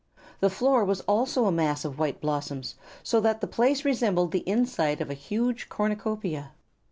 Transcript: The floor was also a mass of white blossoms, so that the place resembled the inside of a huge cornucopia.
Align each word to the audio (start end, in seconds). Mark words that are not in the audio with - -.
The 0.39 0.49
floor 0.49 0.83
was 0.83 1.01
also 1.01 1.45
a 1.45 1.51
mass 1.51 1.85
of 1.85 1.99
white 1.99 2.19
blossoms, 2.19 2.73
so 3.03 3.21
that 3.21 3.39
the 3.39 3.45
place 3.45 3.85
resembled 3.85 4.31
the 4.31 4.41
inside 4.49 4.99
of 4.99 5.11
a 5.11 5.13
huge 5.13 5.69
cornucopia. 5.69 6.53